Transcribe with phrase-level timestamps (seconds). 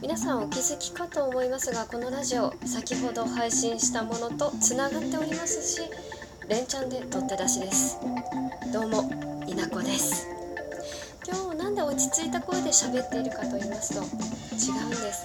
[0.00, 5.82] 皆さんお気づきかと思いますがこのラジオ先ほど配信したものとつながっておりますし
[6.48, 7.98] 連チャンで取って出しです。
[8.72, 9.10] どうも
[9.46, 10.26] 稲子です。
[11.26, 15.24] 今日なんで落ち着いた声で喋っているかと言いますと違うんです。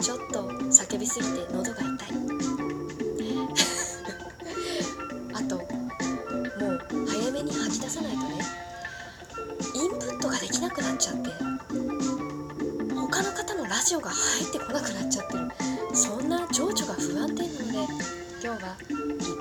[0.00, 1.89] ちょっと叫びすぎて喉が
[13.96, 15.48] オが入ってこなくなっちゃってる。
[15.94, 17.92] そんな情緒が不安定なので
[18.42, 18.66] 今日はいっ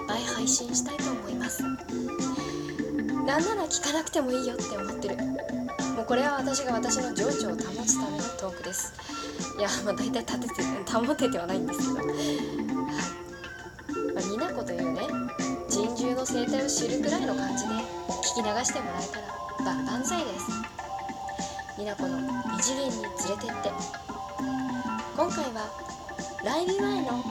[0.08, 1.64] ぱい配信したいと思います。
[1.64, 5.18] なんなら聞かなくてもいいよって思ってる。
[5.18, 8.94] もうこれは私が私の情緒を保つためのトークです。
[9.58, 12.08] いやまあ大体立てて保ててはないんですけど。
[12.08, 12.16] はい、
[14.14, 15.02] まあ、ニナコというね
[15.70, 20.46] 人獣の生態を知るくらいの感じで聞き流してもらえたら万々歳です。
[21.78, 22.20] ニナコの
[22.58, 24.09] 異次元に連れてって。
[25.20, 25.68] 今回は
[26.46, 27.22] ライブ前の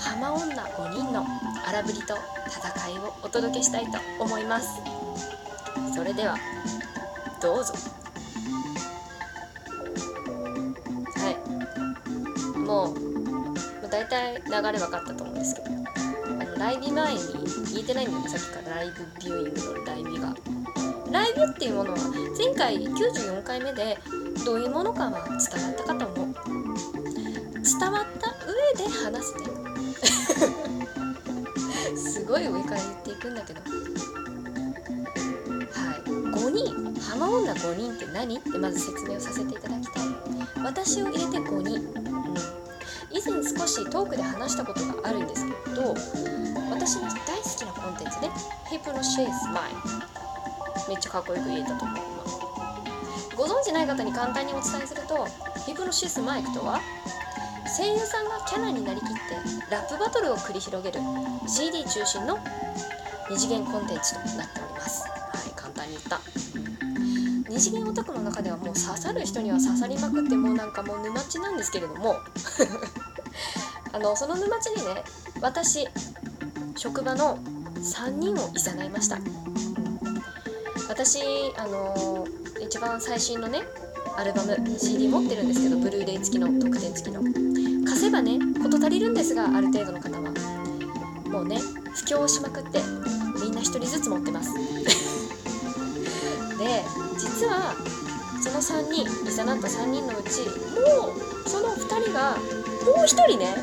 [0.00, 1.26] 浜女5人の
[1.68, 2.16] 荒ぶりと
[2.48, 4.80] 戦いをお届けしたいと思います。
[5.94, 6.38] それでは
[7.42, 7.74] どうぞ。
[11.16, 11.30] は
[12.54, 12.58] い。
[12.60, 13.52] もうも
[13.84, 15.70] う大体流れ分かったと思うんですけどあ
[16.46, 17.20] のライブ前に
[17.74, 18.76] 言えてないんだよねさっきから。
[18.76, 20.55] ライブビューイングのライブが。
[21.16, 21.98] ライブっていうものは
[22.36, 23.96] 前回94回目で
[24.44, 26.34] どういうものかは伝わったかと思う。
[27.64, 29.44] 伝わった上で話すね。
[31.96, 33.62] すごい上から言っていくんだけど。
[33.62, 33.68] は
[35.96, 36.02] い。
[36.04, 37.00] 5人。
[37.00, 38.36] 浜女5人って何？
[38.36, 40.06] ってまず説明をさせていただきたい。
[40.62, 42.34] 私を入れて5人、うん、
[43.10, 45.94] 以前少しトークで話したことがあるんですけど
[46.70, 48.30] 私の大好きなコンテンツね。
[48.70, 50.25] ヒプノシースマイ
[50.88, 51.98] めっちゃかっこよく言えたと思う。
[53.32, 55.26] 今ご存知ない方に簡単にお伝えすると
[55.66, 56.80] ヒプノシスマイクとは
[57.76, 59.14] 声優さんがキャラになりきって
[59.70, 61.00] ラップバトルを繰り広げる
[61.46, 62.38] CD 中心の
[63.28, 65.08] 二次元コンテンツとなっております。
[65.08, 66.20] はい簡単に言った。
[67.48, 72.16] 二次元オタクの中ではもう刺さる人には刺さりまくってもうなんかもう沼地なんですけれども。
[73.92, 75.02] あのその沼地にね
[75.40, 75.88] 私
[76.76, 77.38] 職場の
[77.76, 78.50] 3人を
[78.82, 79.18] いいました。
[80.96, 81.20] 私
[81.58, 82.26] あの
[82.58, 83.60] 一番最新のね
[84.16, 87.22] アルバム CD 持ってるんですけどブルーレイ付きの特典付きの。
[87.84, 90.32] 貸せばね事足りるんですがある程度の方は。
[91.28, 91.60] もうね
[91.94, 92.80] 布教しまくって
[93.42, 94.54] みんな1人ずつ持ってます。
[94.54, 94.60] で
[97.18, 97.74] 実は
[98.42, 100.54] その3人いざなった3人のうちも
[101.12, 101.16] う
[101.48, 102.38] その2人が
[102.86, 103.54] もう1人ね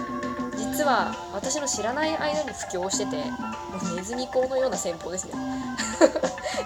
[0.55, 3.23] 実は私の知らない間に布教してても
[3.91, 5.33] うネズミ講のような戦法ですね。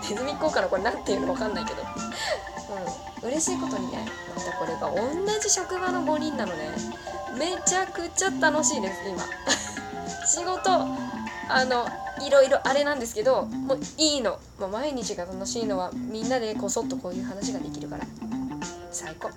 [0.09, 6.69] ネズミ講かなこれ何ていうの分かんないけどうん嬉しいことにねまたこれが同じ職場の5人なのね
[7.37, 9.23] めちゃくちゃ楽しいです今
[10.25, 10.71] 仕事
[11.49, 11.87] あの
[12.25, 18.05] いろいろあれなんですけどもういいの、もう、毎日が楽しいのはみんなでこそっとこういう話ができるから
[18.91, 19.29] 最高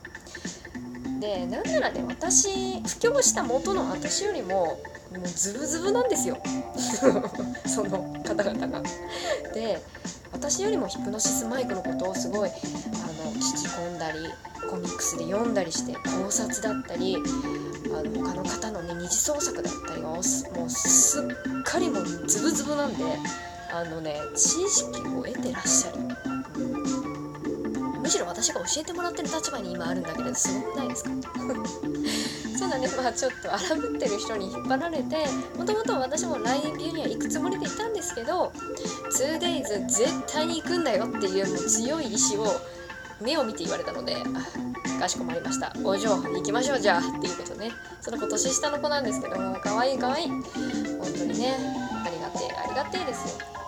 [1.21, 4.81] でなんならね私布教した元の私よりも
[5.13, 6.39] もうズブズブなんですよ
[7.67, 8.83] その方々が。
[9.53, 9.83] で
[10.33, 14.19] 私よりもヒプノシスマイクのことをすごいあの聞き込んだり
[14.71, 23.05] コミックスで読んだりして考察だったりあの他の方のね二次創作だったりがもうすっかりもうズブズブなんで
[23.73, 25.99] あのね知識を得てらっしゃる、
[28.11, 31.11] むしろ私が教えてもらってる立場に今あるんだけどすごくないですか？
[32.59, 35.17] そうだねまあちょっと荒ぶってる人に引っ張られて
[35.57, 38.53] もともと私も来年ビューには行くつもりでいたんですけど
[39.17, 42.47] 2days 絶対に行くんだよっていうもう強い意志を
[43.21, 44.17] 目を見て言われたので
[44.99, 45.73] かしこまりました。
[45.85, 47.71] お嬢行きましょうじゃあっていうことね。
[48.01, 50.29] その子年下の子なんですけども可愛い可愛い。
[50.29, 50.43] 本
[51.17, 51.57] 当にね。
[52.05, 53.60] ありがてえありがてえですよ。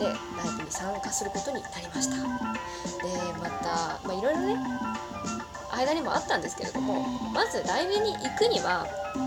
[0.00, 0.16] でライ
[0.56, 2.16] ブに参加することになりました。
[2.16, 2.24] で
[3.38, 4.56] またまあいろいろね
[5.70, 8.86] 間にもあったんですけれどもまずライブに行くには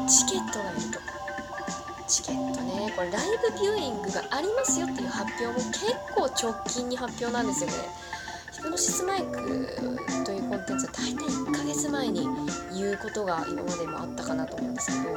[0.09, 0.99] チケットがいると
[2.07, 7.75] チケットねこれライブビューイングがありますよっていう発表も結構直近に発表なんですよね。
[8.63, 9.33] ヒプノシスマイク
[10.25, 12.21] というコンテンツは大体1ヶ月前に
[12.73, 15.15] 言うことが今までもあったかなと思うんですけど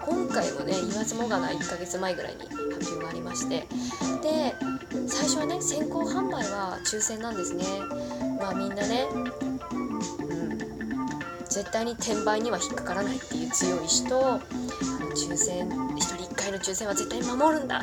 [0.00, 2.40] 今回もね言わずもがな1ヶ月前ぐらいに
[2.72, 3.66] 発表がありまして
[4.22, 4.54] で
[5.06, 7.64] 最初はね先行販売は抽選なんですね。
[8.40, 9.04] まあみんなね
[11.50, 14.40] 絶対に転売には引っかからないっていう強い意志とあの
[15.10, 17.82] 抽選1人1回の抽選は絶対に守るんだ。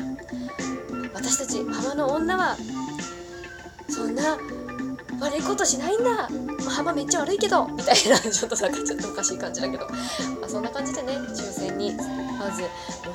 [1.14, 2.56] 私たち浜の女は
[3.88, 4.36] そんな
[5.20, 7.66] 悪いことしないんだ、まあ、幅めっちゃ悪いけど。
[7.68, 8.18] みたいな。
[8.18, 11.94] ちょっとなんかちょっとおかしい感じだけど、まあ、そんな感じでね抽選に
[12.38, 12.62] まず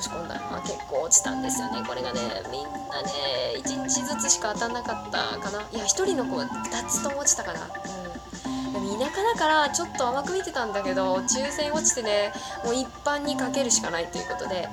[0.00, 1.82] し込んだ、まあ、結構落ちたんですよね。
[1.86, 2.20] これがね
[2.50, 2.70] みんな
[3.02, 3.10] ね
[3.56, 5.62] 1日ずつしか当たんなかったかな。
[5.72, 8.98] いや1人の子は2つとも落ちたかなうん。
[8.98, 12.32] 田舎だからちょっと甘く見てたんだけど抽選落ちてね
[12.64, 14.68] もう一般にかけるしかないということで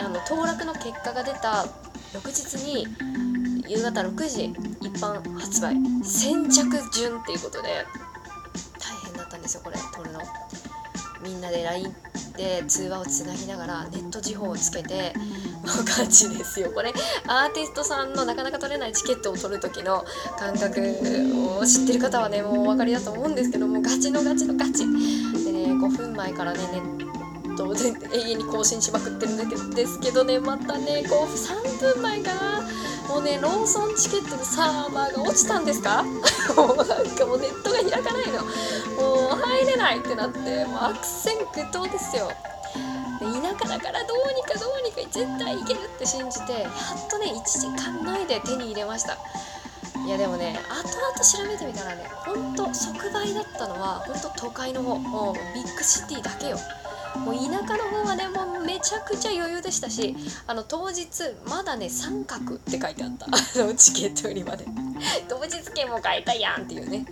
[0.00, 1.66] あの当落の結果が出た
[2.12, 2.86] 翌日に
[3.70, 4.46] 夕方6時
[4.80, 5.76] 一般発売。
[6.02, 7.86] 先着順っていうことで
[8.80, 10.18] 大変だったんですよこれ撮るの。
[11.22, 11.94] みんなで LINE
[12.36, 15.12] で通話をつなぎながらネット時報をつけて
[15.62, 16.72] もうガチですよ。
[16.72, 16.92] これ
[17.28, 20.04] アーティストさんのなかなか取れないチケットを取る時の
[20.36, 20.80] 感覚
[21.60, 24.78] を知ってる方はねもうお分かりだと思うんですけどもガチのガチのガチ。
[25.44, 26.78] でね5分前からねネ
[27.52, 32.68] ットで永遠に更新しまくってるんですけどねまたね5 3分前かな。
[33.10, 36.02] もうねローソンチケットのサーバーが落ちたんですか？
[36.56, 38.42] もうなんかもうネットが開かないの。
[39.02, 42.28] もう入れないってなってもう悪戦苦闘ですよ。
[43.18, 49.18] で田舎だからどうにかどうにか絶対いけるって信じてやっとね1時間内で手に入れました。
[50.06, 56.58] いやでもね後々調べてみたらねほんと即売だったのはほんと都会の方もうビッグシティだけよ。
[57.18, 60.16] もう田舎の方はねもうめちゃくちゃ余裕でしたし
[60.46, 61.06] あの当日
[61.46, 63.26] まだね三角って書いてあった。
[63.26, 63.30] あ
[63.66, 64.64] のチケット売り場で。
[65.28, 67.04] 当日券も買えたやんっていうね。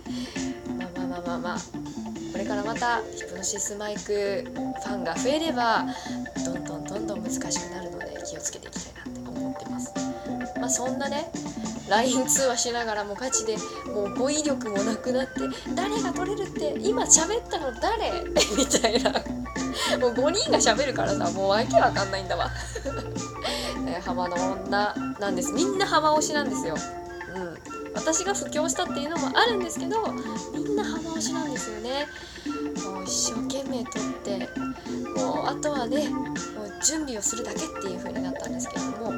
[0.77, 1.59] まあまあまあまあまあ。
[2.31, 5.85] これからまたヒプノシスマイクファンが増えれば
[6.45, 9.91] どんどんどんどん難しくなるので気をつけていきたいなって思ってます。
[10.59, 11.31] まあそんなね
[11.89, 13.57] LINE 通話しながらもガチで
[13.87, 15.41] もう語彙力もなくなって
[15.75, 18.23] 誰が取れるって今喋ったの誰？
[18.57, 19.11] みたいな。
[19.99, 22.49] もう5人が喋るからさもうわけわかんないんだわ。
[24.05, 25.51] 浜の女なんです。
[25.51, 26.75] みんな浜推しなんですよ。
[27.35, 27.57] うん。
[27.93, 30.13] 私が布教したっていうのもあるんですけど
[30.53, 32.07] みんな浜推しなんですよね。
[32.85, 34.49] もう一生懸命撮って
[35.19, 36.09] もうあとはね
[36.83, 39.11] 準備をするだけっていう風になったんですけれども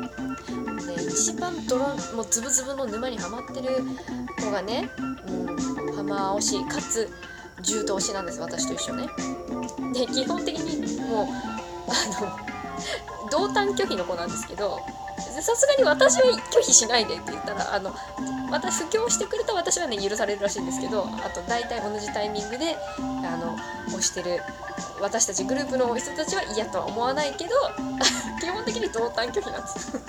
[0.86, 1.80] で一番泥
[2.16, 3.70] もうズブズブの沼にはまってる
[4.40, 4.90] 子がね、
[5.28, 7.10] うん、浜推しかつ
[7.62, 9.08] 重刀推しなんです私と一緒ね。
[9.94, 11.28] で基本的にもう
[11.88, 14.80] あの同担拒否の子なんですけど
[15.18, 17.94] さすがに私は拒否しないでって言ったらあの
[18.52, 23.56] 私布教してくれた私はね許されるらしいんですけどあと大体同じタイミングであの
[23.88, 24.42] 押してる
[25.00, 27.52] 私たちグループの人たちは嫌とは思わないけど
[28.40, 30.00] 基本的に同担拒否なんです。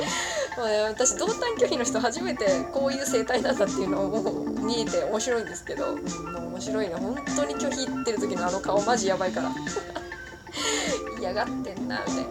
[0.88, 9.50] 私同担拒否の人初めてこういう生態なんだっていうのをもう見えて面白いんですけど、うん、もう面白いな本当に拒否ってる時のあの顔マジやばいから。
[11.20, 12.24] 嫌がってんなみたい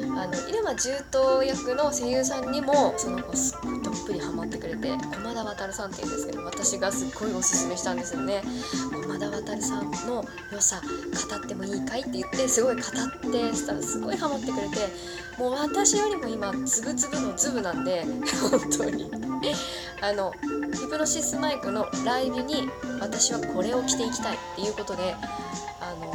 [0.00, 0.05] な。
[0.16, 8.42] あの入間重刀役の声優さんにもその子すっごいどっぷりハマってくれて駒田渉さんっていうんですけど私がすっごいおすすめしたんですよね。
[8.92, 12.82] 駒田渉さんの良さ語ってもいいかいって言ってすごい語っ
[13.30, 14.88] てしたらすごいハマってくれて
[15.38, 18.04] もう私よりも今つぶつぶのズブなんで
[18.50, 19.10] 本当に。
[20.02, 20.32] あの
[20.74, 22.68] ヒプノシスマイクのライブに
[23.00, 25.14] 私はこれを着ていきたいっていうことで
[25.80, 26.12] あの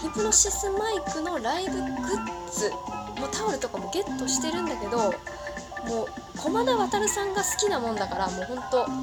[0.00, 2.70] ヒプノシスマイクのライブグッズ
[3.20, 6.06] もうタオルとかもゲットしてるんだけどもう
[6.38, 8.86] 駒田渉さんが好きなもんだからもうほんと。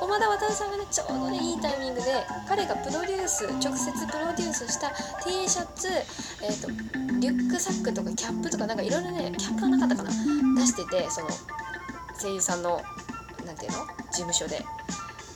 [0.00, 4.90] 駒田渉さんがねちょうどねいいタイミングで彼がプロデュース直接プロデュースした
[5.22, 5.88] T シャツ、
[6.42, 6.68] えーと、
[7.20, 10.10] リュックサックとかキャップとかなんかいろいろねキャップはなかったかな
[10.60, 11.28] 出しててその
[12.20, 12.82] 声優さんの
[13.46, 13.78] 何ていうの
[14.10, 14.64] 事務所で。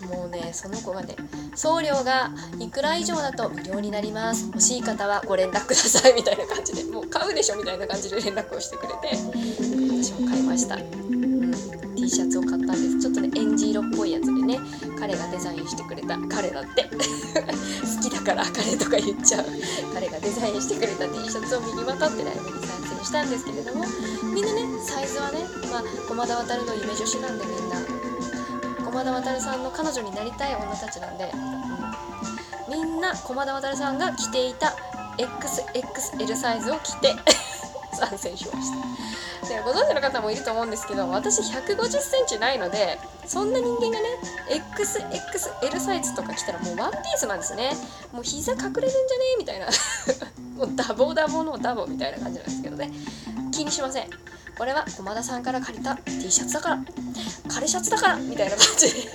[0.05, 1.17] もうねその子がね
[1.55, 4.47] 送料がいくら以上だと無料になります。
[4.47, 9.17] 欲しい方はご連絡くださいみたいな感じでもう買うでしょみたいな感じで連絡をしてくれて
[10.03, 11.51] 私も買いました、うん、
[11.97, 13.01] T シャツを買ったんです。
[13.01, 14.59] ちょっとねエンジ色っぽいやつでね
[14.99, 16.89] 彼がデザインしてくれた彼だって。
[17.97, 19.47] 好きだから彼とか言っちゃう。
[19.95, 23.85] 彼がデザインしてくれた T シャツを身にまとってライブに参戦したんですけれども
[24.35, 27.86] みんなねサイズはねまあ駒田渉の夢女子なんでみんな
[28.97, 31.31] 駒田渉さんの彼女になりたい女たちなんで、
[32.67, 34.75] うん、みんな駒田渉さんが着ていた
[35.19, 37.15] XXL サイズを着て
[37.93, 38.71] 参戦しまし
[39.43, 39.49] た。
[39.49, 44.09] でご存知の方もいると思うんですけど私1 5 0センチないのでそんな人間がね
[44.49, 47.77] XXL サイズとか着たらもうワンピースなんですね。
[48.13, 48.95] もう膝隠れるんじゃね？
[49.35, 49.67] えみたいな。
[50.57, 52.91] もうダボダボのダボみたいな感じなんですけどね。
[53.53, 54.09] 気にしません。
[54.57, 56.79] これは駒田さんから借りた T シャツだから。
[57.49, 59.09] 彼シャツだからみたいな感じ。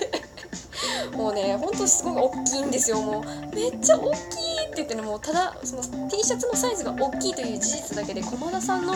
[1.16, 3.00] もうねほんとすごい大きいんですよ。
[3.00, 8.94] もうめっちゃ大きいって言ってねもうただその T シャツのサイズが大きいという事実だけで駒田さんの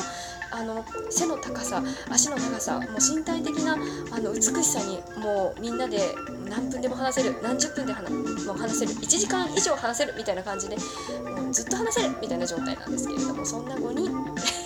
[0.50, 6.15] あの背の高さ足の長さもう身体的なあの美しさにもうみんなで
[6.49, 14.65] 何分でも話せる何十分で話も話せる1時間以上話せるみたいな感じでもうずっと話せるみたいな状態なんですけれどもそんな5人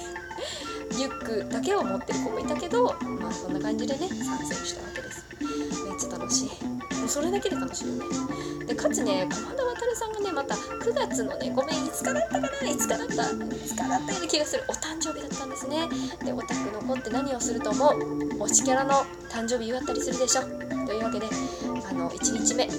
[0.91, 5.25] リュックだけを持ってる子もいたけどまあそんな感じでね参戦したわけです。
[5.41, 6.65] めっちゃ楽しい。
[6.65, 8.05] もうそれだけで楽しいよね。
[8.67, 13.17] でかつね駒田渉さんがねまた9月のねごめんいつかだったかないつかだったい
[13.67, 15.89] つかだったような気がするお誕生日だったんですね。
[16.25, 17.99] でオタクの子って何をすると思う
[18.45, 20.43] 推しキャラの誕生日祝ったりするでしょ。
[20.87, 22.73] というわけであの1日目ラ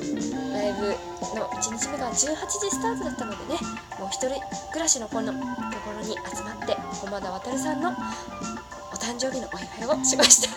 [0.69, 0.87] イブ
[1.37, 3.59] の1日目が18時スタートだったのでね
[3.99, 4.29] もう一人
[4.71, 7.93] 暮らしの子のところに集まって駒田渉さんのお
[8.95, 10.49] 誕生日のお祝いをしました。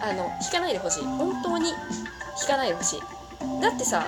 [0.02, 1.04] あの引かないでほしい。
[1.04, 3.00] 本当に引かないでほしい。
[3.60, 4.06] だってさ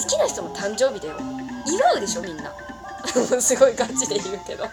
[0.00, 1.37] 好きな人の誕生日だよ。
[1.72, 2.52] 祝うでしょみんな。
[3.40, 4.64] すごいガチで言うけど。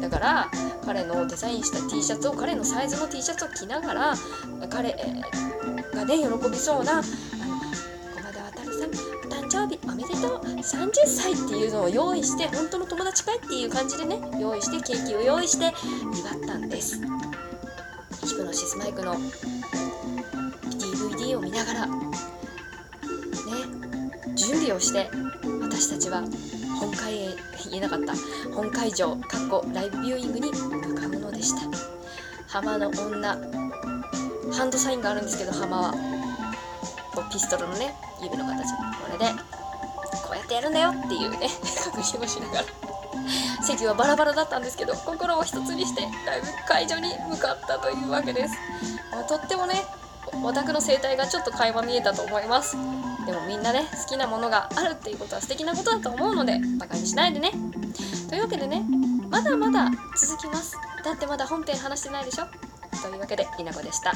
[0.00, 0.50] だから
[0.84, 4.14] 彼のデザインした T シャツを彼のサイズの T シャツを着ながら
[4.68, 4.92] 彼
[5.94, 7.02] がね喜びそうなあの
[8.16, 17.00] 駒田渉さんお誕生日おめでとう30歳っていうのを用意して本当の友達かいっていう感じでね用意してケーキを用意して祝ったんです。
[18.26, 19.16] ヒプノシスマイクの
[20.70, 21.94] DVD を見ながらね
[24.34, 25.10] 準備をして
[25.82, 26.22] 私たちは
[26.78, 27.28] 本会へ
[27.68, 28.14] 言えなかった
[28.54, 31.62] 本会場かっこライブビューイングに向かうのでした。
[32.46, 33.30] 浜の女
[34.52, 35.92] ハンドサインがあるんですけど浜は
[37.12, 39.24] こうピストルのね指の形これで
[40.22, 41.48] こうやってやるんだよっていうね
[41.84, 42.64] 確認をしながら
[43.64, 48.54] 席はバラバラだったんですけど心を一つにしてライブ会場に向かったというわけです、
[49.10, 49.82] まあとってもね
[50.44, 52.76] オタクの生態がちょっと垣間見えたと思います。
[53.26, 57.52] でもみんなね好きなものがあるっていうことは素敵なことだと思うのでバカにしないでね。
[58.28, 58.84] というわけでね
[59.30, 60.76] まだまだ続きます。
[61.04, 62.46] だってまだ本編話してないでしょ？
[63.02, 64.12] というわけで稲子でした。